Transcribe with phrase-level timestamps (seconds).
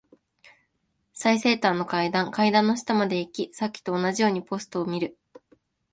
[1.13, 2.31] 最西端の階段。
[2.31, 5.15] 階段の下まで行き、さっきと同じようにポストを見る。